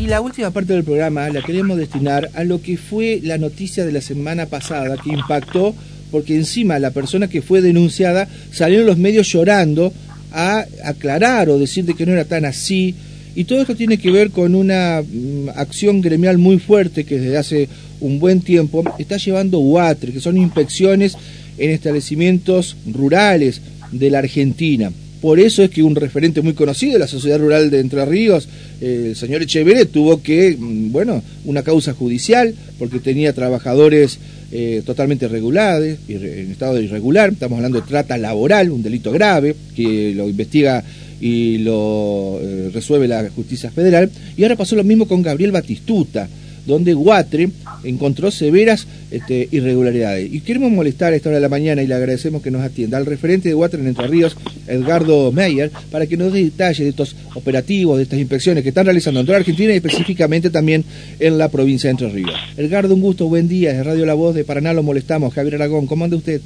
Y 0.00 0.06
la 0.06 0.22
última 0.22 0.50
parte 0.50 0.72
del 0.72 0.82
programa 0.82 1.28
la 1.28 1.42
queremos 1.42 1.76
destinar 1.76 2.30
a 2.32 2.42
lo 2.42 2.62
que 2.62 2.78
fue 2.78 3.20
la 3.22 3.36
noticia 3.36 3.84
de 3.84 3.92
la 3.92 4.00
semana 4.00 4.46
pasada 4.46 4.96
que 4.96 5.10
impactó 5.10 5.74
porque 6.10 6.36
encima 6.36 6.78
la 6.78 6.90
persona 6.90 7.28
que 7.28 7.42
fue 7.42 7.60
denunciada 7.60 8.26
salieron 8.50 8.86
los 8.86 8.96
medios 8.96 9.30
llorando 9.30 9.92
a 10.32 10.64
aclarar 10.86 11.50
o 11.50 11.58
decir 11.58 11.84
de 11.84 11.92
que 11.92 12.06
no 12.06 12.12
era 12.12 12.24
tan 12.24 12.46
así. 12.46 12.94
Y 13.34 13.44
todo 13.44 13.60
esto 13.60 13.76
tiene 13.76 13.98
que 13.98 14.10
ver 14.10 14.30
con 14.30 14.54
una 14.54 15.02
mm, 15.02 15.50
acción 15.54 16.00
gremial 16.00 16.38
muy 16.38 16.58
fuerte 16.58 17.04
que 17.04 17.18
desde 17.18 17.36
hace 17.36 17.68
un 18.00 18.20
buen 18.20 18.40
tiempo 18.40 18.82
está 18.98 19.18
llevando 19.18 19.58
UATRE, 19.58 20.14
que 20.14 20.20
son 20.20 20.38
inspecciones 20.38 21.14
en 21.58 21.68
establecimientos 21.68 22.74
rurales 22.86 23.60
de 23.92 24.08
la 24.08 24.20
Argentina. 24.20 24.90
Por 25.20 25.38
eso 25.38 25.62
es 25.62 25.70
que 25.70 25.82
un 25.82 25.94
referente 25.94 26.40
muy 26.40 26.54
conocido 26.54 26.94
de 26.94 26.98
la 27.00 27.06
sociedad 27.06 27.38
rural 27.38 27.70
de 27.70 27.80
Entre 27.80 28.04
Ríos, 28.06 28.48
el 28.80 29.14
señor 29.14 29.42
Echeverre, 29.42 29.84
tuvo 29.84 30.22
que, 30.22 30.56
mm, 30.58 30.92
bueno, 30.92 31.22
una 31.44 31.62
causa 31.62 31.92
judicial, 31.92 32.54
porque 32.78 33.00
tenía 33.00 33.34
trabajadores 33.34 34.18
eh, 34.52 34.82
totalmente 34.84 35.26
irregulares, 35.26 35.98
en 36.08 36.50
estado 36.50 36.80
irregular, 36.80 37.30
estamos 37.30 37.56
hablando 37.56 37.80
de 37.80 37.86
trata 37.86 38.18
laboral, 38.18 38.70
un 38.70 38.82
delito 38.82 39.12
grave, 39.12 39.54
que 39.76 40.12
lo 40.16 40.28
investiga 40.28 40.82
y 41.20 41.58
lo 41.58 42.40
eh, 42.42 42.70
resuelve 42.72 43.06
la 43.06 43.30
justicia 43.30 43.70
federal, 43.70 44.10
y 44.36 44.42
ahora 44.42 44.56
pasó 44.56 44.74
lo 44.74 44.82
mismo 44.82 45.06
con 45.06 45.22
Gabriel 45.22 45.52
Batistuta, 45.52 46.28
donde 46.66 46.94
Guatre 46.94 47.48
encontró 47.84 48.30
severas 48.30 48.86
este, 49.10 49.48
irregularidades. 49.50 50.32
Y 50.32 50.40
queremos 50.40 50.70
molestar 50.70 51.12
a 51.12 51.16
esta 51.16 51.28
hora 51.28 51.38
de 51.38 51.42
la 51.42 51.48
mañana 51.48 51.82
y 51.82 51.86
le 51.86 51.94
agradecemos 51.94 52.42
que 52.42 52.50
nos 52.50 52.62
atienda 52.62 52.98
al 52.98 53.06
referente 53.06 53.48
de 53.48 53.54
Guatre 53.54 53.80
en 53.80 53.88
Entre 53.88 54.06
Ríos, 54.06 54.36
Edgardo 54.66 55.32
Meyer, 55.32 55.70
para 55.90 56.06
que 56.06 56.16
nos 56.16 56.32
dé 56.32 56.44
detalles 56.44 56.80
de 56.80 56.88
estos 56.88 57.16
operativos, 57.34 57.96
de 57.96 58.04
estas 58.04 58.18
inspecciones 58.18 58.62
que 58.62 58.70
están 58.70 58.86
realizando 58.86 59.20
en 59.20 59.26
toda 59.26 59.38
Argentina 59.38 59.72
y 59.72 59.76
específicamente 59.76 60.50
también 60.50 60.84
en 61.18 61.38
la 61.38 61.48
provincia 61.48 61.88
de 61.88 61.92
Entre 61.92 62.08
Ríos. 62.08 62.34
Edgardo, 62.56 62.94
un 62.94 63.00
gusto, 63.00 63.26
buen 63.26 63.48
día, 63.48 63.72
de 63.72 63.82
Radio 63.82 64.06
La 64.06 64.14
Voz 64.14 64.34
de 64.34 64.44
Paraná 64.44 64.72
lo 64.72 64.82
molestamos. 64.82 65.34
Javier 65.34 65.56
Aragón, 65.56 65.86
¿cómo 65.86 66.04
anda 66.04 66.16
usted? 66.16 66.40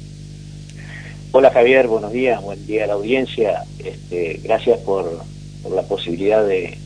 Hola 1.31 1.51
Javier, 1.51 1.87
buenos 1.87 2.13
días, 2.13 2.41
buen 2.41 2.65
día 2.65 2.85
a 2.85 2.87
la 2.87 2.93
audiencia. 2.93 3.65
Este, 3.83 4.39
gracias 4.41 4.79
por, 4.79 5.19
por 5.61 5.73
la 5.73 5.81
posibilidad 5.81 6.47
de, 6.47 6.77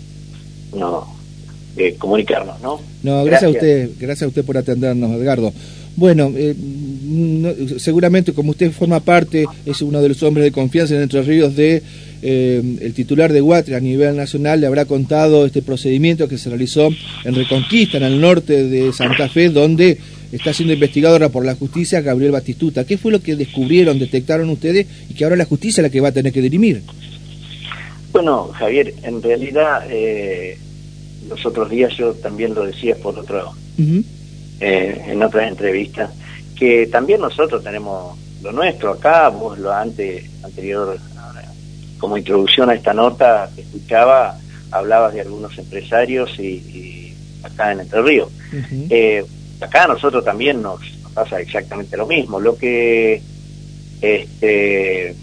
no, 0.75 1.18
de 1.79 1.95
comunicarnos, 1.95 2.61
¿no? 2.61 2.79
No, 3.03 3.23
gracias, 3.23 3.47
a 3.47 3.49
usted, 3.49 3.89
gracias 3.99 4.23
a 4.23 4.27
usted 4.27 4.43
por 4.43 4.57
atendernos, 4.57 5.11
Edgardo. 5.19 5.53
Bueno, 5.95 6.31
eh, 6.35 6.55
seguramente 7.77 8.33
como 8.33 8.51
usted 8.51 8.71
forma 8.71 8.99
parte, 8.99 9.45
es 9.65 9.81
uno 9.81 10.01
de 10.01 10.09
los 10.09 10.21
hombres 10.23 10.45
de 10.45 10.51
confianza 10.51 10.95
en 10.95 11.01
Entre 11.01 11.21
Ríos 11.21 11.55
de 11.55 11.81
eh, 12.21 12.61
el 12.81 12.93
titular 12.93 13.31
de 13.31 13.39
Guatre 13.39 13.75
a 13.75 13.79
nivel 13.79 14.17
nacional 14.17 14.59
le 14.59 14.67
habrá 14.67 14.83
contado 14.83 15.45
este 15.45 15.61
procedimiento 15.61 16.27
que 16.27 16.37
se 16.37 16.49
realizó 16.49 16.89
en 17.23 17.35
Reconquista, 17.35 17.97
en 17.97 18.03
el 18.03 18.19
norte 18.19 18.67
de 18.67 18.91
Santa 18.91 19.29
Fe, 19.29 19.49
donde 19.49 19.97
está 20.31 20.53
siendo 20.53 20.73
investigado 20.73 21.15
ahora 21.15 21.29
por 21.29 21.45
la 21.45 21.55
justicia 21.55 22.01
Gabriel 22.01 22.31
Batistuta. 22.31 22.85
¿Qué 22.85 22.97
fue 22.97 23.11
lo 23.11 23.21
que 23.21 23.35
descubrieron, 23.35 23.99
detectaron 23.99 24.49
ustedes 24.49 24.85
y 25.09 25.13
que 25.13 25.23
ahora 25.23 25.37
la 25.37 25.45
justicia 25.45 25.81
es 25.81 25.83
la 25.83 25.89
que 25.89 26.01
va 26.01 26.09
a 26.09 26.13
tener 26.13 26.33
que 26.33 26.41
dirimir? 26.41 26.81
Bueno, 28.11 28.49
Javier, 28.53 28.93
en 29.03 29.21
realidad 29.21 29.83
eh, 29.89 30.57
los 31.27 31.45
otros 31.45 31.69
días 31.69 31.95
yo 31.97 32.13
también 32.13 32.53
lo 32.53 32.65
decía 32.65 32.95
por 32.95 33.17
otro, 33.17 33.53
eh, 33.77 35.03
en 35.07 35.23
otras 35.23 35.47
entrevistas, 35.47 36.11
que 36.57 36.87
también 36.87 37.21
nosotros 37.21 37.63
tenemos 37.63 38.17
lo 38.41 38.51
nuestro 38.51 38.91
acá, 38.91 39.29
vos 39.29 39.57
lo 39.59 39.71
antes, 39.71 40.25
anterior, 40.43 40.97
como 41.97 42.17
introducción 42.17 42.69
a 42.69 42.75
esta 42.75 42.93
nota 42.93 43.49
que 43.53 43.61
escuchaba, 43.61 44.37
hablabas 44.71 45.13
de 45.13 45.21
algunos 45.21 45.57
empresarios 45.57 46.39
y, 46.39 47.13
acá 47.43 47.71
en 47.71 47.81
Entre 47.81 48.01
Ríos. 48.01 48.29
Eh, 48.89 49.23
acá 49.61 49.83
a 49.83 49.87
nosotros 49.87 50.23
también 50.23 50.61
nos, 50.61 50.79
pasa 51.13 51.39
exactamente 51.39 51.97
lo 51.97 52.07
mismo. 52.07 52.39
Lo 52.39 52.57
que 52.57 53.21
este, 54.01 55.15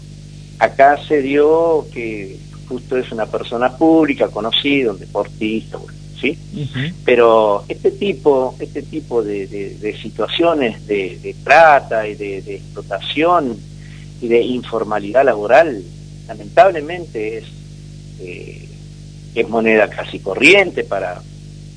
acá 0.59 0.97
se 1.07 1.21
dio 1.21 1.85
que 1.93 2.37
justo 2.67 2.97
es 2.97 3.11
una 3.11 3.25
persona 3.25 3.75
pública, 3.75 4.27
conocido, 4.29 4.93
un 4.93 4.99
deportista, 4.99 5.77
¿sí? 6.19 6.37
Pero 7.05 7.63
este 7.67 7.91
tipo, 7.91 8.55
este 8.59 8.81
tipo 8.81 9.23
de, 9.23 9.97
situaciones 10.01 10.85
de, 10.87 11.35
trata 11.43 12.07
y 12.07 12.15
de, 12.15 12.37
explotación 12.55 13.57
y 14.21 14.27
de 14.27 14.41
informalidad 14.41 15.25
laboral, 15.25 15.83
lamentablemente 16.27 17.37
es, 17.37 17.45
eh, 18.19 18.69
es 19.35 19.49
moneda 19.49 19.89
casi 19.89 20.19
corriente 20.19 20.83
para, 20.83 21.21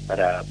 para, 0.06 0.42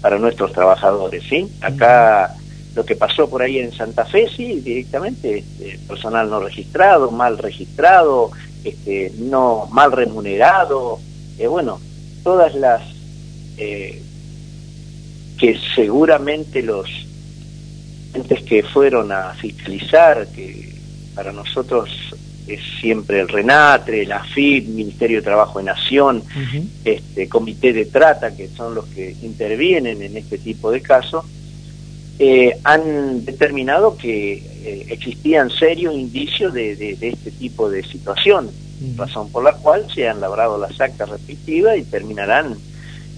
para 0.00 0.18
nuestros 0.18 0.52
trabajadores, 0.52 1.24
¿sí? 1.28 1.48
Acá 1.60 2.36
lo 2.74 2.84
que 2.84 2.96
pasó 2.96 3.28
por 3.30 3.42
ahí 3.42 3.58
en 3.58 3.72
Santa 3.72 4.04
Fe, 4.04 4.28
sí, 4.36 4.60
directamente, 4.60 5.38
este, 5.38 5.78
personal 5.86 6.28
no 6.28 6.40
registrado, 6.40 7.10
mal 7.10 7.38
registrado, 7.38 8.30
este, 8.64 9.12
no 9.18 9.68
mal 9.70 9.92
remunerado, 9.92 10.98
eh, 11.38 11.46
bueno, 11.46 11.80
todas 12.22 12.54
las 12.54 12.82
eh, 13.56 14.02
que 15.38 15.58
seguramente 15.74 16.62
los 16.62 16.88
entes 18.14 18.42
que 18.42 18.62
fueron 18.62 19.12
a 19.12 19.34
fiscalizar, 19.34 20.26
que 20.28 20.74
para 21.14 21.32
nosotros 21.32 21.90
es 22.46 22.60
siempre 22.80 23.20
el 23.20 23.28
RENATRE, 23.28 24.06
la 24.06 24.22
FIP, 24.22 24.68
Ministerio 24.68 25.18
de 25.18 25.22
Trabajo 25.22 25.58
de 25.58 25.64
Nación, 25.66 26.22
este 26.84 27.28
Comité 27.28 27.72
de 27.72 27.86
Trata, 27.86 28.36
que 28.36 28.48
son 28.48 28.74
los 28.74 28.84
que 28.86 29.16
intervienen 29.22 30.02
en 30.02 30.16
este 30.16 30.38
tipo 30.38 30.70
de 30.70 30.80
casos, 30.80 31.24
eh, 32.18 32.58
han 32.62 33.24
determinado 33.24 33.96
que 33.96 34.34
eh, 34.34 34.86
existían 34.90 35.50
serios 35.50 35.94
indicios 35.94 36.54
de, 36.54 36.76
de, 36.76 37.08
este 37.08 37.32
tipo 37.32 37.68
de 37.68 37.82
situación, 37.82 38.50
razón 38.96 39.30
por 39.32 39.42
la 39.42 39.54
cual 39.54 39.86
se 39.92 40.08
han 40.08 40.20
labrado 40.20 40.56
las 40.58 40.80
actas 40.80 41.08
respectivas 41.08 41.76
y 41.76 41.82
terminarán 41.82 42.56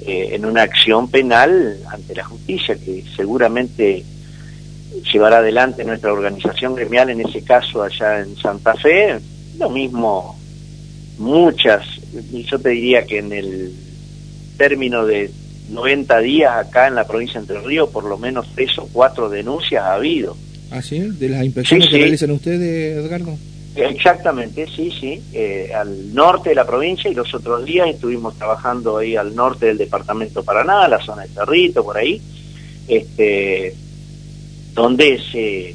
eh, 0.06 0.30
en 0.32 0.46
una 0.46 0.62
acción 0.62 1.10
penal 1.10 1.78
ante 1.90 2.14
la 2.14 2.24
justicia 2.24 2.74
que 2.76 3.04
seguramente 3.14 4.02
llevará 5.12 5.38
adelante 5.38 5.84
nuestra 5.84 6.12
organización 6.12 6.74
gremial 6.74 7.10
en 7.10 7.20
ese 7.20 7.42
caso 7.44 7.82
allá 7.82 8.20
en 8.20 8.34
Santa 8.36 8.74
Fe, 8.74 9.18
lo 9.58 9.68
mismo 9.68 10.38
muchas, 11.18 11.84
yo 12.32 12.58
te 12.58 12.70
diría 12.70 13.04
que 13.04 13.18
en 13.18 13.32
el 13.32 13.74
término 14.56 15.04
de 15.04 15.30
90 15.70 16.18
días 16.20 16.52
acá 16.56 16.88
en 16.88 16.94
la 16.94 17.06
provincia 17.06 17.40
de 17.40 17.46
Entre 17.46 17.66
Ríos, 17.66 17.90
por 17.90 18.04
lo 18.04 18.18
menos 18.18 18.46
tres 18.54 18.78
o 18.78 18.88
cuatro 18.92 19.28
denuncias 19.28 19.82
ha 19.82 19.94
habido. 19.94 20.36
¿Ah, 20.70 20.82
sí? 20.82 21.00
¿De 21.00 21.28
las 21.28 21.44
inspecciones 21.44 21.88
que 21.88 21.98
realizan 21.98 22.30
ustedes, 22.30 23.04
Edgardo? 23.04 23.36
Exactamente, 23.76 24.66
sí, 24.74 24.90
sí, 24.98 25.22
eh, 25.34 25.70
al 25.74 26.14
norte 26.14 26.48
de 26.48 26.54
la 26.54 26.66
provincia 26.66 27.10
y 27.10 27.14
los 27.14 27.32
otros 27.34 27.64
días 27.66 27.88
estuvimos 27.88 28.36
trabajando 28.38 28.96
ahí 28.96 29.16
al 29.16 29.34
norte 29.34 29.66
del 29.66 29.76
departamento 29.76 30.42
Paraná, 30.42 30.88
la 30.88 30.98
zona 31.04 31.22
de 31.22 31.28
Cerrito, 31.28 31.84
por 31.84 31.98
ahí, 31.98 32.20
este, 32.88 33.74
donde 34.72 35.20
se, 35.30 35.74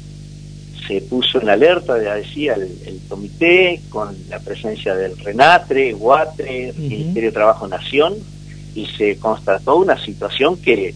se 0.86 1.00
puso 1.02 1.40
en 1.40 1.48
alerta, 1.48 2.02
ya 2.02 2.16
decía, 2.16 2.54
el, 2.54 3.00
comité 3.08 3.80
con 3.88 4.16
la 4.28 4.40
presencia 4.40 4.96
del 4.96 5.16
RENATRE, 5.18 5.92
GUATRE, 5.92 6.72
Ministerio 6.76 7.28
de 7.28 7.32
Trabajo 7.32 7.68
Nación, 7.68 8.14
y 8.74 8.86
se 8.86 9.16
constató 9.16 9.76
una 9.76 10.02
situación 10.02 10.56
que 10.56 10.94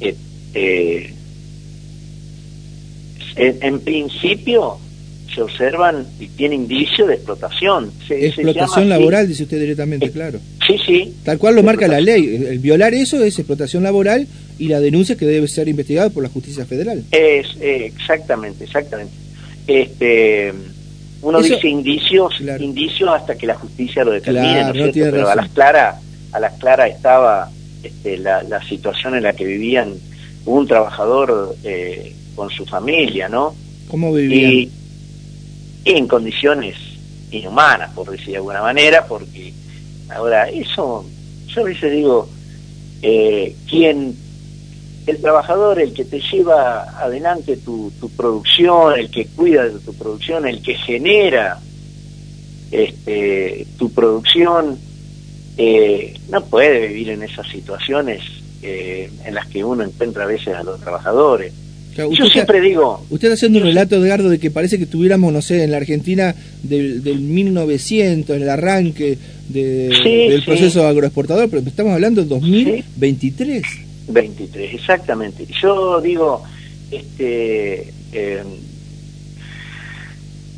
eh, 0.00 0.16
eh, 0.54 1.14
en, 3.36 3.80
principio 3.80 4.78
se 5.34 5.42
observan 5.42 6.06
y 6.18 6.28
tiene 6.28 6.54
indicio 6.54 7.06
de 7.06 7.14
explotación. 7.14 7.92
explotación 8.08 8.88
laboral, 8.88 9.28
dice 9.28 9.42
usted 9.42 9.60
directamente, 9.60 10.10
claro. 10.10 10.38
Sí, 10.66 10.78
sí. 10.84 11.14
Tal 11.24 11.38
cual 11.38 11.56
lo 11.56 11.62
marca 11.62 11.86
la 11.86 12.00
ley. 12.00 12.46
El 12.48 12.58
violar 12.58 12.94
eso 12.94 13.22
es 13.22 13.38
explotación 13.38 13.82
laboral 13.82 14.26
y 14.58 14.68
la 14.68 14.80
denuncia 14.80 15.16
que 15.16 15.26
debe 15.26 15.46
ser 15.48 15.68
investigada 15.68 16.10
por 16.10 16.22
la 16.22 16.28
justicia 16.28 16.64
federal. 16.64 17.04
Es 17.10 17.46
eh, 17.60 17.86
exactamente, 17.86 18.64
exactamente. 18.64 19.12
Este, 19.66 20.52
uno 21.22 21.42
dice 21.42 21.68
indicios, 21.68 22.34
indicios 22.58 23.10
hasta 23.10 23.36
que 23.36 23.46
la 23.46 23.56
justicia 23.56 24.04
lo 24.04 24.12
determine, 24.12 24.62
¿no 24.62 24.68
es 24.68 24.94
cierto? 24.94 25.16
Pero 25.16 25.28
a 25.28 25.34
las 25.34 25.50
claras 25.50 26.05
a 26.32 26.40
las 26.40 26.54
claras 26.54 26.90
estaba 26.90 27.50
este, 27.82 28.18
la, 28.18 28.62
situación 28.68 29.14
en 29.14 29.22
la 29.22 29.32
que 29.32 29.44
vivían 29.44 29.94
un 30.44 30.66
trabajador 30.66 31.56
eh, 31.64 32.14
con 32.34 32.50
su 32.50 32.64
familia, 32.66 33.28
¿no? 33.28 33.54
¿Cómo 33.88 34.12
vivían? 34.12 34.52
Y, 34.52 34.70
en 35.84 36.08
condiciones 36.08 36.76
inhumanas, 37.30 37.92
por 37.92 38.10
decir 38.10 38.30
de 38.30 38.36
alguna 38.36 38.60
manera, 38.60 39.06
porque 39.06 39.52
ahora 40.08 40.48
eso, 40.48 41.04
yo 41.46 41.60
a 41.60 41.64
veces 41.64 41.92
digo, 41.92 42.28
eh, 43.02 43.54
quien, 43.68 44.16
el 45.06 45.20
trabajador, 45.20 45.80
el 45.80 45.92
que 45.92 46.04
te 46.04 46.20
lleva 46.20 46.82
adelante 47.00 47.56
tu, 47.58 47.92
tu 48.00 48.08
producción, 48.10 48.98
el 48.98 49.10
que 49.10 49.26
cuida 49.26 49.68
de 49.68 49.78
tu 49.78 49.94
producción, 49.94 50.48
el 50.48 50.60
que 50.60 50.74
genera 50.74 51.60
este, 52.72 53.66
tu 53.78 53.92
producción, 53.92 54.76
eh, 55.56 56.14
no 56.30 56.44
puede 56.44 56.88
vivir 56.88 57.10
en 57.10 57.22
esas 57.22 57.48
situaciones 57.48 58.20
eh, 58.62 59.10
en 59.24 59.34
las 59.34 59.46
que 59.46 59.64
uno 59.64 59.84
encuentra 59.84 60.24
a 60.24 60.26
veces 60.26 60.54
a 60.54 60.62
los 60.62 60.80
trabajadores. 60.80 61.52
Yo 61.96 62.26
siempre 62.26 62.60
digo... 62.60 63.02
Usted 63.08 63.28
está 63.28 63.34
haciendo 63.34 63.58
un 63.58 63.64
relato, 63.64 63.96
Edgardo, 63.96 64.28
de 64.28 64.38
que 64.38 64.50
parece 64.50 64.76
que 64.76 64.84
estuviéramos, 64.84 65.32
no 65.32 65.40
sé, 65.40 65.64
en 65.64 65.70
la 65.70 65.78
Argentina 65.78 66.34
del, 66.62 67.02
del 67.02 67.20
1900, 67.20 68.36
en 68.36 68.42
el 68.42 68.48
arranque 68.50 69.16
del 69.48 70.42
proceso 70.44 70.86
agroexportador, 70.86 71.48
pero 71.48 71.62
estamos 71.66 71.94
hablando 71.94 72.20
del 72.20 72.28
2023. 72.28 73.62
23, 74.08 74.74
exactamente. 74.74 75.46
Yo 75.60 76.00
digo, 76.02 76.42
este, 76.90 77.92
eh, 78.12 78.42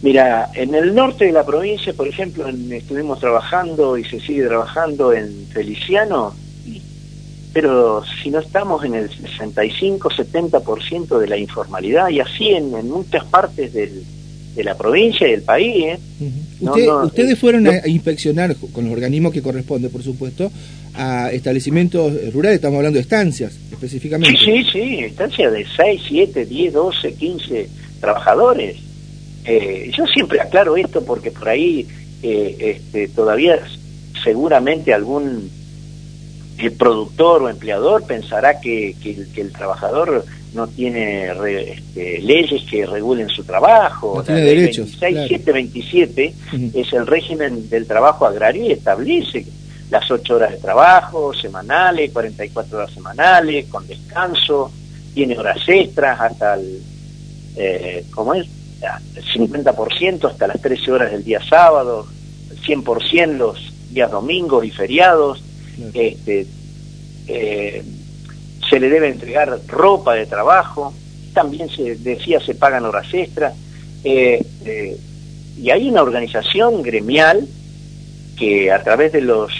mira, 0.02 0.50
en 0.54 0.74
el 0.74 0.94
norte 0.94 1.26
de 1.26 1.32
la 1.32 1.44
provincia, 1.44 1.92
por 1.92 2.08
ejemplo, 2.08 2.48
estuvimos 2.48 3.20
trabajando 3.20 3.98
y 3.98 4.04
se 4.04 4.20
sigue 4.20 4.46
trabajando 4.46 5.12
en 5.12 5.46
Feliciano, 5.52 6.34
pero 7.52 8.02
si 8.22 8.30
no 8.30 8.38
estamos 8.40 8.84
en 8.84 8.94
el 8.94 9.10
65-70% 9.10 11.18
de 11.18 11.26
la 11.26 11.36
informalidad 11.36 12.08
y 12.08 12.20
así 12.20 12.50
en, 12.50 12.70
muchas 12.88 13.24
partes 13.24 13.72
del, 13.72 14.04
de 14.54 14.64
la 14.64 14.76
provincia 14.76 15.26
y 15.26 15.32
del 15.32 15.42
país. 15.42 15.86
¿eh? 15.86 15.98
ustedes 16.60 17.32
eh, 17.32 17.36
fueron 17.36 17.66
a 17.66 17.86
inspeccionar 17.86 18.54
con 18.72 18.84
los 18.84 18.92
organismos 18.92 19.32
que 19.32 19.42
corresponde, 19.42 19.88
por 19.88 20.02
supuesto, 20.02 20.50
a 20.94 21.30
establecimientos 21.32 22.32
rurales, 22.32 22.56
estamos 22.56 22.78
hablando 22.78 22.96
de 22.96 23.02
estancias 23.02 23.56
específicamente. 23.70 24.38
Sí, 24.38 24.64
sí, 24.64 24.70
sí, 24.72 24.98
estancias 25.04 25.52
de 25.52 25.66
6, 25.76 26.02
7, 26.08 26.46
10, 26.46 26.72
12, 26.72 27.14
15 27.14 27.68
trabajadores. 28.00 28.87
Eh, 29.48 29.90
yo 29.96 30.06
siempre 30.06 30.40
aclaro 30.40 30.76
esto 30.76 31.04
porque 31.04 31.30
por 31.30 31.48
ahí 31.48 31.86
este, 32.20 33.08
todavía 33.08 33.58
seguramente 34.22 34.92
algún 34.92 35.50
el 36.58 36.72
productor 36.72 37.42
o 37.42 37.48
empleador 37.48 38.04
pensará 38.04 38.60
que, 38.60 38.94
que, 39.00 39.40
el 39.40 39.52
trabajador 39.52 40.24
no 40.54 40.66
tiene 40.66 41.30
este, 41.72 42.20
leyes 42.20 42.62
que 42.68 42.84
regulen 42.84 43.28
su 43.28 43.44
trabajo. 43.44 44.14
No 44.16 44.24
tiene 44.24 44.40
derechos. 44.40 44.90
26727 44.98 46.34
es 46.74 46.92
el 46.92 47.06
régimen 47.06 47.68
del 47.68 47.86
trabajo 47.86 48.26
agrario 48.26 48.64
y 48.64 48.72
establece 48.72 49.46
las 49.90 50.10
ocho 50.10 50.34
horas 50.36 50.50
de 50.50 50.58
trabajo 50.58 51.32
semanales, 51.32 52.10
44 52.10 52.76
horas 52.76 52.92
semanales, 52.92 53.66
con 53.66 53.86
descanso, 53.86 54.70
tiene 55.14 55.38
horas 55.38 55.60
extras 55.66 56.20
hasta 56.20 56.54
el, 56.54 56.82
eh, 57.56 58.04
¿cómo 58.10 58.34
es? 58.34 58.46
El 58.80 59.24
50% 59.24 60.30
hasta 60.30 60.46
las 60.46 60.60
13 60.60 60.92
horas 60.92 61.12
del 61.12 61.24
día 61.24 61.40
sábado, 61.44 62.06
100% 62.66 63.36
los 63.36 63.72
días 63.90 64.10
domingos 64.10 64.64
y 64.64 64.70
feriados, 64.70 65.42
este, 65.94 66.46
eh, 67.26 67.82
se 68.68 68.80
le 68.80 68.88
debe 68.88 69.08
entregar 69.08 69.58
ropa 69.66 70.14
de 70.14 70.26
trabajo, 70.26 70.92
también 71.32 71.68
se 71.70 71.96
decía 71.96 72.40
se 72.40 72.54
pagan 72.54 72.84
horas 72.84 73.06
extras, 73.12 73.54
eh, 74.04 74.44
eh, 74.64 74.96
y 75.60 75.70
hay 75.70 75.88
una 75.88 76.02
organización 76.02 76.82
gremial 76.82 77.48
que 78.36 78.70
a 78.70 78.82
través 78.84 79.12
de 79.12 79.22
los 79.22 79.52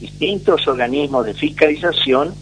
distintos 0.00 0.66
organismos 0.68 1.26
de 1.26 1.34
fiscalización 1.34 2.34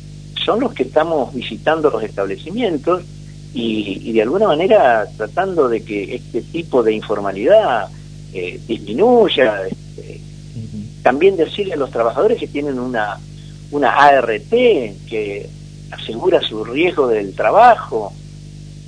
son 0.45 0.61
los 0.61 0.75
que 0.75 0.83
estamos 0.83 1.35
visitando 1.35 1.91
los 1.91 2.03
establecimientos 2.03 3.03
y, 3.55 4.13
de 4.13 4.23
alguna 4.23 4.49
manera 4.49 5.07
tratando 5.17 5.69
de 5.69 5.83
que 5.83 6.17
este 6.17 6.43
tipo 6.43 6.83
de 6.83 6.93
informalidad 6.93 7.89
disminuya. 8.67 9.67
Este, 9.67 10.21
también 11.03 11.37
decirle 11.37 11.75
a 11.75 11.77
los 11.77 11.91
trabajadores 11.91 12.39
que 12.39 12.47
tienen 12.47 12.79
una 12.79 13.19
una 13.71 13.91
ART 13.91 14.51
que 14.51 15.49
asegura 15.91 16.41
su 16.41 16.65
riesgo 16.65 17.09
del 17.09 17.35
trabajo. 17.35 18.13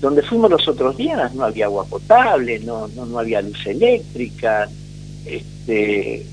Donde 0.00 0.22
fuimos 0.22 0.50
los 0.50 0.66
otros 0.66 0.96
días 0.96 1.34
no 1.34 1.44
había 1.44 1.66
agua 1.66 1.84
potable, 1.84 2.58
no, 2.60 2.88
no, 2.88 3.04
no 3.04 3.18
había 3.18 3.42
luz 3.42 3.66
eléctrica, 3.66 4.66
este, 5.26 6.24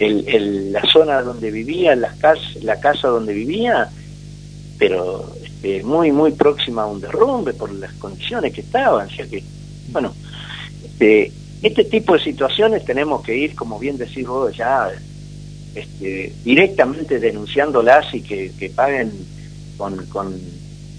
el, 0.00 0.72
la 0.72 0.82
zona 0.92 1.22
donde 1.22 1.52
vivía, 1.52 1.94
las 1.94 2.16
la 2.62 2.80
casa 2.80 3.06
donde 3.08 3.32
vivía, 3.32 3.88
pero 4.78 5.32
este, 5.64 5.82
muy, 5.82 6.12
muy 6.12 6.32
próxima 6.32 6.82
a 6.82 6.86
un 6.86 7.00
derrumbe 7.00 7.54
por 7.54 7.72
las 7.72 7.92
condiciones 7.94 8.52
que 8.52 8.60
estaban. 8.60 9.06
O 9.06 9.10
sea 9.10 9.26
que, 9.26 9.42
bueno, 9.88 10.14
este, 10.84 11.32
este 11.62 11.84
tipo 11.84 12.14
de 12.14 12.20
situaciones 12.20 12.84
tenemos 12.84 13.22
que 13.22 13.36
ir, 13.36 13.54
como 13.54 13.78
bien 13.78 13.96
decís 13.96 14.26
vos, 14.26 14.54
ya 14.54 14.90
este, 15.74 16.32
directamente 16.44 17.18
denunciándolas 17.18 18.14
y 18.14 18.20
que, 18.20 18.72
paguen 18.74 19.10
con, 19.78 19.96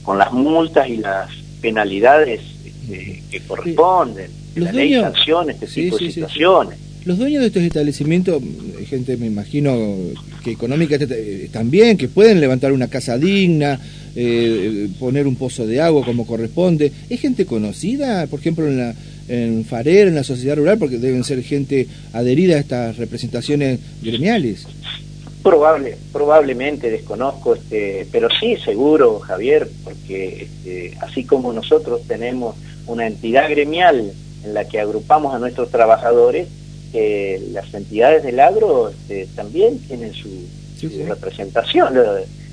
con, 0.04 0.18
las 0.18 0.34
multas 0.34 0.90
y 0.90 0.98
las 0.98 1.30
penalidades 1.62 2.42
este, 2.66 3.24
que 3.30 3.40
corresponden, 3.42 4.32
la 4.56 4.72
ley 4.72 4.94
sanciona 4.94 5.52
este 5.52 5.68
tipo 5.68 5.98
de 5.98 6.12
situaciones. 6.12 6.80
Los 7.06 7.20
dueños 7.20 7.42
de 7.42 7.48
estos 7.48 7.62
establecimientos, 7.62 8.42
gente 8.88 9.16
me 9.18 9.28
imagino 9.28 9.76
que 10.44 10.52
económica 10.52 10.98
también, 11.52 11.98
que 11.98 12.08
pueden 12.08 12.42
levantar 12.42 12.72
una 12.72 12.88
casa 12.88 13.18
digna, 13.20 13.80
eh, 14.16 14.90
poner 15.00 15.28
un 15.28 15.36
pozo 15.36 15.68
de 15.68 15.82
agua 15.82 16.06
como 16.06 16.26
corresponde, 16.26 16.92
¿es 17.10 17.20
gente 17.20 17.46
conocida, 17.46 18.28
por 18.28 18.40
ejemplo, 18.40 18.68
en 18.68 18.78
la 18.78 18.96
en 19.28 19.66
Farero, 19.66 20.10
en 20.10 20.16
la 20.16 20.24
sociedad 20.24 20.56
rural, 20.56 20.78
porque 20.78 20.98
deben 20.98 21.24
ser 21.24 21.42
gente 21.44 21.88
adherida 22.14 22.56
a 22.56 22.60
estas 22.60 22.98
representaciones 22.98 23.80
gremiales. 24.02 24.68
Probable, 25.42 25.98
probablemente 26.12 26.90
desconozco, 26.90 27.56
este, 27.56 28.08
pero 28.12 28.30
sí 28.40 28.58
seguro, 28.58 29.20
Javier, 29.20 29.70
porque 29.84 30.44
este, 30.44 30.98
así 31.02 31.24
como 31.24 31.54
nosotros 31.54 32.02
tenemos 32.08 32.56
una 32.88 33.08
entidad 33.08 33.50
gremial 33.50 34.12
en 34.44 34.54
la 34.54 34.68
que 34.68 34.80
agrupamos 34.80 35.34
a 35.36 35.40
nuestros 35.40 35.70
trabajadores, 35.70 36.48
eh, 36.94 37.42
las 37.52 37.72
entidades 37.74 38.24
del 38.24 38.40
agro 38.40 38.90
este, 38.90 39.28
también 39.36 39.80
tienen 39.80 40.14
su, 40.14 40.30
representación. 41.08 41.96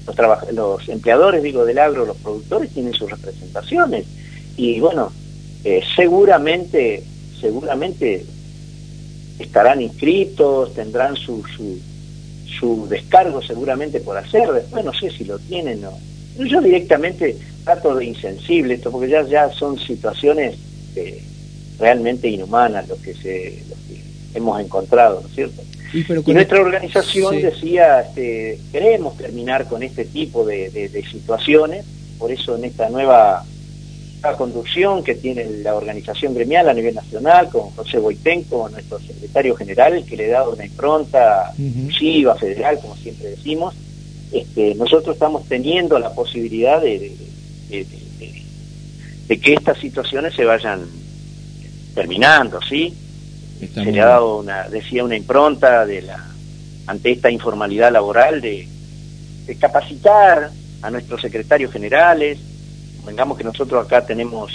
Los, 0.06 0.52
los 0.52 0.88
empleadores, 0.88 1.42
digo, 1.42 1.64
del 1.64 1.78
agro, 1.78 2.04
los 2.06 2.16
productores 2.18 2.70
tienen 2.70 2.94
sus 2.94 3.10
representaciones. 3.10 4.06
Y 4.56 4.80
bueno, 4.80 5.12
eh, 5.64 5.82
seguramente, 5.94 7.02
seguramente 7.40 8.24
estarán 9.38 9.80
inscritos, 9.80 10.74
tendrán 10.74 11.16
su, 11.16 11.42
su, 11.56 11.78
su, 12.58 12.86
descargo 12.88 13.42
seguramente 13.42 14.00
por 14.00 14.16
hacer, 14.16 14.50
después 14.52 14.84
no 14.84 14.92
sé 14.92 15.10
si 15.10 15.24
lo 15.24 15.38
tienen 15.38 15.84
o. 15.84 15.98
Yo 16.38 16.60
directamente 16.62 17.36
trato 17.64 17.94
de 17.94 18.06
insensible 18.06 18.74
esto, 18.74 18.90
porque 18.90 19.08
ya, 19.08 19.22
ya 19.26 19.50
son 19.52 19.78
situaciones 19.78 20.56
eh, 20.96 21.22
realmente 21.78 22.28
inhumanas 22.28 22.88
lo 22.88 22.96
que, 22.96 23.14
se, 23.14 23.62
hemos 24.34 24.60
encontrado, 24.60 25.20
¿no 25.20 25.28
es 25.28 25.34
cierto? 25.34 25.62
Y, 25.92 26.32
nuestra 26.32 26.60
organización 26.60 27.42
decía, 27.42 28.00
este, 28.00 28.58
queremos 28.70 29.16
terminar 29.16 29.68
con 29.68 29.82
este 29.82 30.04
tipo 30.06 30.44
de, 30.44 30.70
de 30.70 31.04
situaciones, 31.04 31.84
por 32.18 32.32
eso 32.32 32.56
en 32.56 32.64
esta 32.64 32.88
nueva 32.88 33.44
la 34.22 34.36
conducción 34.36 35.02
que 35.02 35.16
tiene 35.16 35.44
la 35.62 35.74
organización 35.74 36.34
gremial 36.34 36.68
a 36.68 36.74
nivel 36.74 36.94
nacional, 36.94 37.48
con 37.48 37.70
José 37.70 37.98
Boitenco, 37.98 38.68
nuestro 38.68 39.00
secretario 39.00 39.56
general, 39.56 40.04
que 40.04 40.16
le 40.16 40.28
da 40.28 40.48
una 40.48 40.64
impronta 40.64 41.52
uh 41.58 42.38
federal, 42.38 42.78
como 42.80 42.96
siempre 42.96 43.30
decimos, 43.30 43.74
este, 44.30 44.74
nosotros 44.76 45.16
estamos 45.16 45.46
teniendo 45.48 45.98
la 45.98 46.14
posibilidad 46.14 46.80
de, 46.80 47.12
de, 47.68 49.40
que 49.40 49.54
estas 49.54 49.78
situaciones 49.78 50.34
se 50.34 50.44
vayan 50.44 50.86
terminando, 51.94 52.60
¿sí? 52.62 52.94
Se 53.68 53.84
le 53.84 54.00
ha 54.00 54.06
dado 54.06 54.38
una, 54.38 54.68
decía, 54.68 55.04
una 55.04 55.16
impronta 55.16 55.86
de 55.86 56.02
la, 56.02 56.24
ante 56.86 57.12
esta 57.12 57.30
informalidad 57.30 57.92
laboral 57.92 58.40
de, 58.40 58.68
de 59.46 59.56
capacitar 59.56 60.50
a 60.82 60.90
nuestros 60.90 61.20
secretarios 61.20 61.72
generales, 61.72 62.38
Vengamos 63.04 63.36
que 63.36 63.44
nosotros 63.44 63.84
acá 63.84 64.06
tenemos 64.06 64.52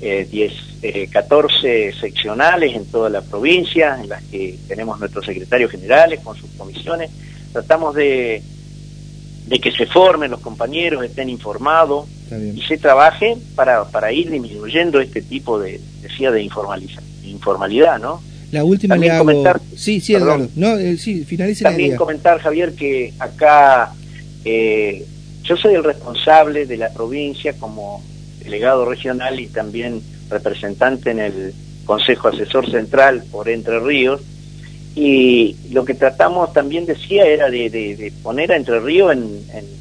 eh, 0.00 0.26
10, 0.30 0.52
eh, 0.82 1.08
14 1.10 1.92
seccionales 2.00 2.74
en 2.74 2.86
toda 2.86 3.10
la 3.10 3.20
provincia, 3.20 3.98
en 4.00 4.08
las 4.08 4.22
que 4.24 4.58
tenemos 4.68 4.98
nuestros 5.00 5.26
secretarios 5.26 5.70
generales 5.70 6.20
con 6.20 6.36
sus 6.36 6.50
comisiones. 6.50 7.10
Tratamos 7.52 7.94
de, 7.96 8.42
de 9.46 9.60
que 9.60 9.72
se 9.72 9.86
formen 9.86 10.30
los 10.30 10.40
compañeros, 10.40 11.04
estén 11.04 11.28
informados 11.28 12.08
y 12.30 12.62
se 12.62 12.78
trabaje 12.78 13.36
para, 13.56 13.84
para 13.86 14.12
ir 14.12 14.30
disminuyendo 14.30 15.00
este 15.00 15.20
tipo 15.20 15.58
de, 15.58 15.80
decía, 16.00 16.30
de 16.30 16.48
informalidad, 17.24 17.98
¿no? 17.98 18.22
La 18.52 18.64
última 18.64 18.94
También 18.94 19.18
comentar, 19.18 19.60
sí, 19.76 20.00
sí, 20.00 20.14
Eduardo. 20.14 20.48
No, 20.56 20.76
eh, 20.76 20.96
sí, 20.96 21.24
finalice 21.24 21.64
También 21.64 21.96
comentar, 21.96 22.40
Javier, 22.40 22.74
que 22.74 23.14
acá 23.18 23.92
eh, 24.44 25.06
yo 25.42 25.56
soy 25.56 25.74
el 25.74 25.84
responsable 25.84 26.66
de 26.66 26.76
la 26.76 26.92
provincia 26.92 27.52
como 27.54 28.02
delegado 28.42 28.84
regional 28.86 29.38
y 29.38 29.46
también 29.46 30.02
representante 30.28 31.10
en 31.10 31.20
el 31.20 31.54
Consejo 31.84 32.28
Asesor 32.28 32.68
Central 32.70 33.24
por 33.30 33.48
Entre 33.48 33.78
Ríos. 33.78 34.20
Y 34.96 35.56
lo 35.70 35.84
que 35.84 35.94
tratamos 35.94 36.52
también 36.52 36.86
decía 36.86 37.24
era 37.24 37.48
de, 37.48 38.12
poner 38.22 38.50
a 38.50 38.56
Entre 38.56 38.80
Ríos 38.80 39.12
en, 39.12 39.80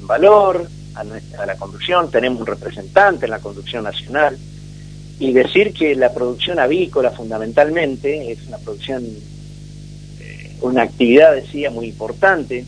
valor, 0.00 0.66
a, 0.94 1.04
nuestra, 1.04 1.42
a 1.42 1.46
la 1.46 1.56
conducción, 1.56 2.10
tenemos 2.10 2.40
un 2.40 2.46
representante 2.46 3.26
en 3.26 3.30
la 3.30 3.40
conducción 3.40 3.84
nacional, 3.84 4.38
y 5.20 5.32
decir 5.32 5.72
que 5.72 5.94
la 5.94 6.12
producción 6.12 6.58
avícola 6.58 7.10
fundamentalmente 7.10 8.30
es 8.30 8.46
una 8.46 8.58
producción, 8.58 9.04
eh, 10.20 10.56
una 10.60 10.82
actividad, 10.82 11.34
decía, 11.34 11.70
muy 11.70 11.86
importante 11.88 12.64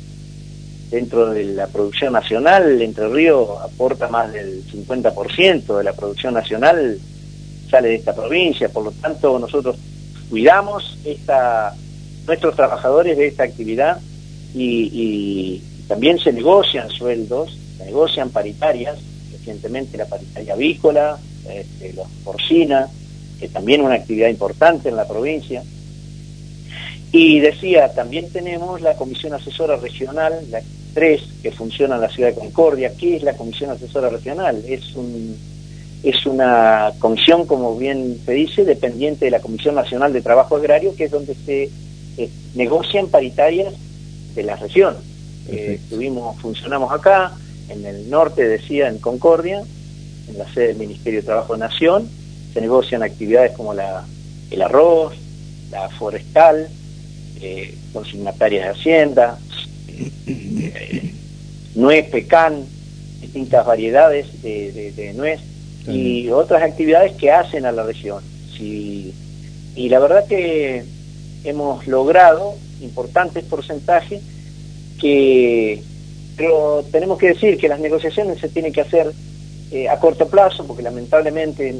dentro 0.91 1.31
de 1.31 1.45
la 1.45 1.69
producción 1.69 2.13
nacional, 2.13 2.83
Entre 2.83 3.09
Ríos 3.09 3.49
aporta 3.63 4.09
más 4.09 4.33
del 4.33 4.65
50% 4.65 5.79
de 5.79 5.85
la 5.85 5.93
producción 5.93 6.35
nacional, 6.35 6.99
sale 7.71 7.89
de 7.89 7.95
esta 7.95 8.15
provincia, 8.15 8.69
por 8.69 8.85
lo 8.85 8.93
tanto 8.93 9.39
nosotros 9.39 9.77
cuidamos 10.29 10.99
esta, 11.05 11.75
nuestros 12.27 12.57
trabajadores 12.57 13.17
de 13.17 13.29
esta 13.29 13.45
actividad 13.45 14.01
y, 14.55 15.63
también 15.87 16.21
se 16.21 16.33
negocian 16.33 16.89
sueldos, 16.89 17.59
se 17.77 17.85
negocian 17.85 18.31
paritarias, 18.31 18.97
recientemente 19.33 19.99
la 19.99 20.07
paritaria 20.07 20.55
avícola, 20.55 21.19
este, 21.49 21.93
los 21.93 22.09
porcina, 22.25 22.89
que 23.39 23.49
también 23.49 23.81
es 23.81 23.87
una 23.87 23.97
actividad 23.97 24.29
importante 24.29 24.89
en 24.89 24.97
la 24.97 25.09
provincia. 25.09 25.63
Y 27.13 27.41
decía, 27.41 27.93
también 27.93 28.31
tenemos 28.31 28.81
la 28.81 28.95
Comisión 28.95 29.35
Asesora 29.35 29.77
Regional, 29.77 30.33
la 30.51 30.61
3, 30.95 31.23
que 31.43 31.51
funciona 31.53 31.97
en 31.97 32.03
la 32.03 32.09
ciudad 32.09 32.31
de 32.31 32.37
Concordia. 32.37 32.93
¿Qué 32.97 33.17
es 33.17 33.23
la 33.23 33.35
Comisión 33.35 33.71
Asesora 33.71 34.09
Regional? 34.09 34.63
Es 34.67 34.95
un 34.95 35.37
es 36.03 36.25
una 36.25 36.93
comisión, 36.99 37.47
como 37.47 37.77
bien 37.77 38.21
se 38.25 38.33
dice, 38.33 38.65
dependiente 38.65 39.27
de 39.27 39.31
la 39.31 39.41
Comisión 39.41 39.75
Nacional 39.75 40.13
de 40.13 40.23
Trabajo 40.23 40.57
Agrario, 40.57 40.97
que 40.97 41.05
es 41.05 41.11
donde 41.11 41.35
se 41.35 41.69
eh, 42.17 42.31
negocian 42.55 43.09
paritarias 43.09 43.75
de 44.35 44.43
la 44.43 44.57
región. 44.57 44.97
Eh, 45.49 45.79
estuvimos, 45.83 46.41
funcionamos 46.41 46.91
acá, 46.93 47.33
en 47.69 47.85
el 47.85 48.09
norte, 48.09 48.49
decía, 48.49 48.89
en 48.89 48.99
Concordia, 48.99 49.63
en 50.31 50.39
la 50.39 50.53
sede 50.53 50.69
del 50.69 50.77
Ministerio 50.77 51.21
de 51.21 51.27
Trabajo 51.27 51.55
de 51.55 51.61
Nación, 51.61 52.09
se 52.53 52.61
negocian 52.61 53.03
actividades 53.03 53.53
como 53.53 53.75
la, 53.75 54.05
el 54.51 54.63
arroz, 54.63 55.15
la 55.71 55.89
forestal, 55.91 56.69
eh, 57.41 57.75
consignatarias 57.93 58.65
de 58.65 58.71
Hacienda, 58.71 59.39
eh, 60.27 61.15
nuez, 61.75 62.11
pecan, 62.11 62.65
distintas 63.21 63.65
variedades 63.65 64.43
de, 64.43 64.93
de 64.93 65.13
nuez, 65.15 65.41
y 65.87 66.29
otras 66.29 66.63
actividades 66.63 67.13
que 67.13 67.33
hacen 67.33 67.65
a 67.65 67.73
la 67.73 67.83
región. 67.83 68.23
y 68.61 69.13
la 69.89 69.99
verdad 69.99 70.27
que 70.27 70.85
hemos 71.45 71.87
logrado 71.87 72.55
importantes 72.83 73.45
porcentajes 73.45 74.21
que 75.01 75.83
pero 76.37 76.83
tenemos 76.91 77.19
que 77.19 77.29
decir 77.29 77.59
que 77.59 77.69
las 77.69 77.81
negociaciones 77.81 78.41
se 78.41 78.49
tienen 78.49 78.73
que 78.73 78.81
hacer 78.81 79.13
eh, 79.71 79.89
a 79.89 79.99
corto 79.99 80.29
plazo 80.29 80.67
porque 80.67 80.83
lamentablemente 80.83 81.75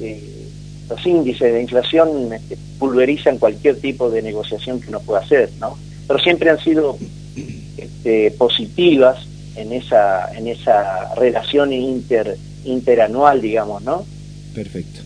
eh, 0.00 0.48
los 0.88 1.06
índices 1.06 1.52
de 1.52 1.62
inflación 1.62 2.32
este, 2.32 2.56
pulverizan 2.78 3.38
cualquier 3.38 3.76
tipo 3.76 4.10
de 4.10 4.22
negociación 4.22 4.80
que 4.80 4.88
uno 4.88 5.00
pueda 5.00 5.20
hacer 5.20 5.50
no 5.60 5.76
pero 6.06 6.18
siempre 6.20 6.50
han 6.50 6.58
sido 6.58 6.98
este, 7.76 8.30
positivas 8.32 9.18
en 9.56 9.72
esa 9.72 10.32
en 10.36 10.46
esa 10.48 11.14
relación 11.14 11.72
inter 11.72 12.36
interanual, 12.64 13.40
digamos, 13.40 13.82
¿no? 13.82 14.04
Perfecto. 14.54 15.00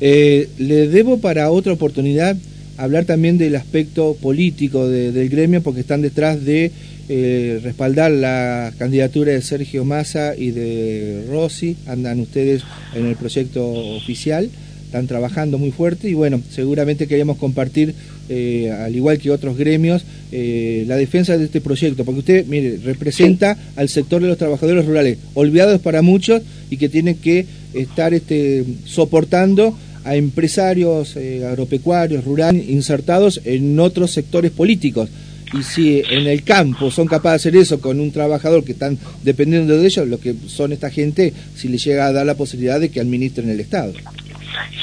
Eh, 0.00 0.48
le 0.58 0.88
debo 0.88 1.18
para 1.18 1.50
otra 1.50 1.72
oportunidad 1.72 2.36
hablar 2.76 3.04
también 3.04 3.38
del 3.38 3.56
aspecto 3.56 4.16
político 4.20 4.86
del 4.88 5.28
gremio, 5.28 5.62
porque 5.62 5.80
están 5.80 6.02
detrás 6.02 6.44
de 6.44 6.70
eh, 7.08 7.60
respaldar 7.62 8.10
la 8.10 8.72
candidatura 8.78 9.32
de 9.32 9.42
Sergio 9.42 9.84
Massa 9.84 10.34
y 10.36 10.50
de 10.50 11.24
Rossi, 11.28 11.76
andan 11.86 12.20
ustedes 12.20 12.62
en 12.94 13.06
el 13.06 13.16
proyecto 13.16 13.66
oficial 13.96 14.50
están 14.88 15.06
trabajando 15.06 15.58
muy 15.58 15.70
fuerte 15.70 16.08
y 16.08 16.14
bueno, 16.14 16.40
seguramente 16.50 17.06
queríamos 17.06 17.36
compartir, 17.36 17.94
eh, 18.30 18.70
al 18.70 18.96
igual 18.96 19.18
que 19.18 19.30
otros 19.30 19.58
gremios, 19.58 20.02
eh, 20.32 20.84
la 20.86 20.96
defensa 20.96 21.36
de 21.36 21.44
este 21.44 21.60
proyecto, 21.60 22.06
porque 22.06 22.20
usted, 22.20 22.46
mire, 22.46 22.78
representa 22.82 23.56
al 23.76 23.90
sector 23.90 24.22
de 24.22 24.28
los 24.28 24.38
trabajadores 24.38 24.86
rurales, 24.86 25.18
olvidados 25.34 25.82
para 25.82 26.00
muchos 26.00 26.40
y 26.70 26.78
que 26.78 26.88
tienen 26.88 27.16
que 27.16 27.44
estar 27.74 28.14
este, 28.14 28.64
soportando 28.86 29.76
a 30.04 30.16
empresarios 30.16 31.16
eh, 31.16 31.44
agropecuarios, 31.44 32.24
rurales, 32.24 32.66
insertados 32.70 33.42
en 33.44 33.78
otros 33.78 34.12
sectores 34.12 34.52
políticos. 34.52 35.10
Y 35.52 35.62
si 35.62 36.02
en 36.10 36.26
el 36.26 36.42
campo 36.44 36.90
son 36.90 37.06
capaces 37.06 37.44
de 37.44 37.60
hacer 37.60 37.62
eso 37.62 37.80
con 37.80 38.00
un 38.00 38.12
trabajador 38.12 38.64
que 38.64 38.72
están 38.72 38.98
dependiendo 39.22 39.76
de 39.76 39.86
ellos, 39.86 40.06
lo 40.06 40.20
que 40.20 40.34
son 40.46 40.72
esta 40.72 40.90
gente, 40.90 41.32
si 41.54 41.68
les 41.68 41.82
llega 41.82 42.06
a 42.06 42.12
dar 42.12 42.26
la 42.26 42.34
posibilidad 42.34 42.78
de 42.78 42.90
que 42.90 43.00
administren 43.00 43.48
el 43.48 43.60
Estado. 43.60 43.92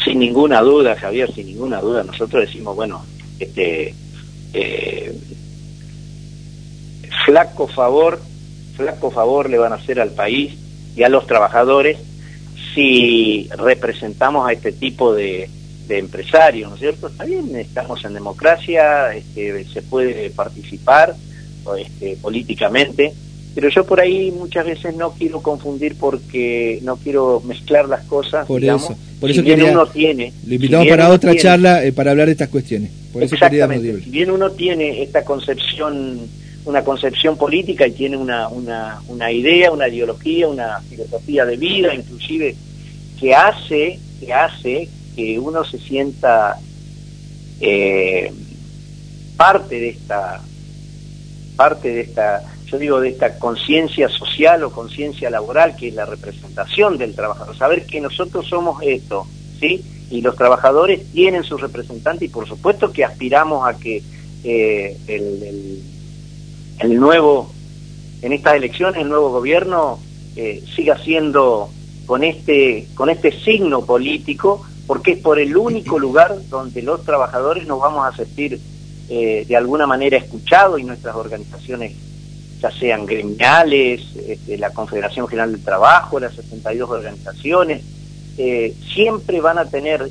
Sin 0.04 0.20
ninguna 0.20 0.62
duda, 0.62 0.96
Javier, 0.96 1.32
sin 1.34 1.48
ninguna 1.48 1.82
duda, 1.82 2.04
nosotros 2.04 2.46
decimos, 2.48 2.76
bueno, 2.76 3.06
este 3.40 3.94
eh, 4.54 5.14
flaco 7.26 7.68
favor, 7.68 8.20
flaco 8.76 9.12
favor 9.12 9.50
le 9.50 9.58
van 9.58 9.74
a 9.74 9.76
hacer 9.76 10.00
al 10.00 10.12
país 10.12 10.54
y 10.96 11.04
a 11.04 11.10
los 11.10 11.28
trabajadores 11.28 11.98
si 12.74 13.50
representamos 13.58 14.48
a 14.48 14.54
este 14.54 14.72
tipo 14.72 15.14
de, 15.14 15.50
empresarios, 15.90 16.70
¿no 16.70 16.76
es 16.76 16.82
cierto? 16.82 17.08
Está 17.08 17.26
bien, 17.26 17.56
estamos 17.56 18.04
en 18.06 18.14
democracia, 18.14 19.14
este, 19.16 19.66
se 19.66 19.82
puede 19.82 20.30
participar 20.30 21.16
este, 21.78 22.18
políticamente, 22.18 23.14
pero 23.56 23.70
yo 23.70 23.86
por 23.86 24.02
ahí 24.02 24.32
muchas 24.32 24.66
veces 24.66 24.96
no 24.96 25.14
quiero 25.14 25.42
confundir 25.42 25.96
porque 25.98 26.80
no 26.84 26.98
quiero 26.98 27.42
mezclar 27.46 27.88
las 27.88 28.04
cosas. 28.06 28.46
Por 28.46 28.64
eso, 28.64 28.96
por 29.20 29.32
eso 29.32 29.42
uno 29.42 29.88
tiene. 29.88 30.34
Lo 30.46 30.56
invitamos 30.56 30.88
para 30.88 31.10
otra 31.10 31.36
charla 31.36 31.84
eh, 31.84 31.94
para 31.94 32.12
hablar 32.12 32.28
de 32.28 32.34
estas 32.34 32.50
cuestiones. 32.50 32.92
Por 33.14 33.24
eso 33.24 33.36
exactamente. 33.36 34.04
Si 34.04 34.10
bien 34.10 34.30
uno 34.30 34.52
tiene 34.52 35.02
esta 35.02 35.24
concepción, 35.24 36.20
una 36.66 36.84
concepción 36.84 37.38
política 37.38 37.88
y 37.88 37.92
tiene 37.92 38.18
una, 38.18 38.50
una, 38.50 39.00
una 39.08 39.32
idea, 39.32 39.72
una 39.72 39.88
ideología, 39.88 40.50
una 40.50 40.82
filosofía 40.82 41.46
de 41.46 41.56
vida, 41.56 41.96
inclusive 41.96 42.56
que 43.18 43.34
hace 43.34 44.00
que 44.20 44.34
hace 44.34 44.90
que 45.16 45.40
uno 45.40 45.64
se 45.64 45.80
sienta 45.80 46.58
eh, 47.60 48.32
parte 49.38 49.80
de 49.80 49.90
esta 49.90 50.42
parte 51.56 51.90
de 51.90 52.02
esta 52.02 52.44
yo 52.66 52.80
digo, 52.80 53.00
de 53.00 53.10
esta 53.10 53.38
conciencia 53.38 54.10
social 54.10 54.64
o 54.64 54.72
conciencia 54.72 55.30
laboral, 55.30 55.76
que 55.76 55.90
es 55.90 55.94
la 55.94 56.06
representación 56.06 56.98
del 56.98 57.16
trabajador, 57.16 57.56
saber 57.56 57.86
que 57.86 58.02
nosotros 58.02 58.48
somos 58.48 58.82
esto, 58.84 59.28
¿sí? 59.60 59.84
Y 60.10 60.22
los 60.22 60.36
trabajadores 60.36 61.12
tienen 61.14 61.44
su 61.44 61.58
representante 61.58 62.26
y 62.26 62.30
por 62.30 62.48
supuesto 62.48 62.92
que 62.92 63.06
aspiramos 63.06 63.68
a 63.68 63.78
que 63.78 64.02
eh, 64.44 64.98
el, 65.08 65.82
el, 66.80 67.00
nuevo, 67.00 67.52
en 68.22 68.34
estas 68.34 68.56
elecciones, 68.56 69.02
el 69.02 69.10
nuevo 69.10 69.32
gobierno 69.32 70.00
eh, 70.36 70.64
siga 70.76 70.98
siendo 71.04 71.70
con 72.06 72.24
este, 72.24 72.88
con 72.94 73.10
este 73.10 73.32
signo 73.32 73.86
político, 73.86 74.66
porque 74.88 75.14
es 75.14 75.20
por 75.20 75.40
el 75.40 75.56
único 75.58 76.00
lugar 76.00 76.36
donde 76.50 76.82
los 76.82 77.04
trabajadores 77.04 77.66
nos 77.68 77.80
vamos 77.80 78.06
a 78.06 78.16
sentir 78.16 78.60
eh, 79.10 79.46
de 79.48 79.56
alguna 79.56 79.86
manera 79.88 80.18
escuchados 80.18 80.80
y 80.80 80.84
nuestras 80.84 81.16
organizaciones 81.16 81.94
ya 82.60 82.72
sean 82.72 83.06
gremiales, 83.06 84.02
este, 84.16 84.58
la 84.58 84.72
Confederación 84.72 85.28
General 85.28 85.52
del 85.52 85.64
Trabajo, 85.64 86.20
las 86.20 86.34
62 86.36 86.90
organizaciones, 86.90 87.84
eh, 88.38 88.76
siempre 88.94 89.42
van 89.42 89.58
a 89.60 89.66
tener 89.66 90.10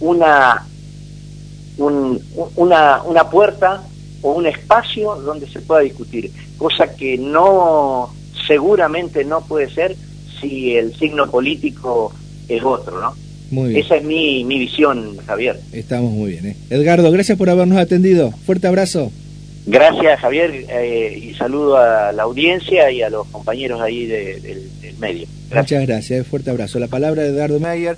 una, 0.00 0.66
una, 1.76 3.02
una 3.02 3.30
puerta 3.30 3.82
o 4.22 4.32
un 4.32 4.46
espacio 4.46 5.16
donde 5.16 5.48
se 5.48 5.60
pueda 5.60 5.80
discutir, 5.80 6.30
cosa 6.58 6.94
que 6.94 7.16
no, 7.16 8.14
seguramente 8.46 9.24
no 9.24 9.40
puede 9.42 9.70
ser 9.70 9.96
si 10.40 10.76
el 10.76 10.94
signo 10.96 11.30
político 11.30 12.12
es 12.48 12.62
otro, 12.62 13.00
¿no? 13.00 13.29
Muy 13.50 13.70
bien. 13.70 13.84
Esa 13.84 13.96
es 13.96 14.04
mi, 14.04 14.44
mi 14.44 14.58
visión, 14.58 15.16
Javier. 15.26 15.58
Estamos 15.72 16.12
muy 16.12 16.30
bien. 16.30 16.46
¿eh? 16.46 16.56
Edgardo, 16.70 17.10
gracias 17.10 17.36
por 17.36 17.50
habernos 17.50 17.78
atendido. 17.78 18.30
Fuerte 18.30 18.66
abrazo. 18.66 19.10
Gracias, 19.66 20.20
Javier, 20.20 20.64
eh, 20.68 21.20
y 21.22 21.34
saludo 21.34 21.76
a 21.76 22.12
la 22.12 22.22
audiencia 22.22 22.90
y 22.90 23.02
a 23.02 23.10
los 23.10 23.26
compañeros 23.28 23.80
ahí 23.80 24.06
del 24.06 24.62
medio. 24.98 25.26
Muchas 25.54 25.86
gracias, 25.86 26.26
fuerte 26.26 26.50
abrazo. 26.50 26.78
La 26.78 26.88
palabra 26.88 27.22
de 27.22 27.28
Eduardo 27.28 27.60
Meyer. 27.60 27.96